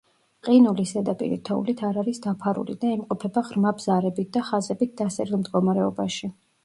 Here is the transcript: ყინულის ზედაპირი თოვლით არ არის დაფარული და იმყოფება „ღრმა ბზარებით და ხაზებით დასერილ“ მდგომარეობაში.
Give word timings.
ყინულის 0.45 0.93
ზედაპირი 0.95 1.35
თოვლით 1.49 1.83
არ 1.89 1.99
არის 2.03 2.21
დაფარული 2.23 2.77
და 2.85 2.89
იმყოფება 2.95 3.43
„ღრმა 3.51 3.75
ბზარებით 3.83 4.33
და 4.39 4.45
ხაზებით 4.49 4.97
დასერილ“ 5.03 5.43
მდგომარეობაში. 5.43 6.33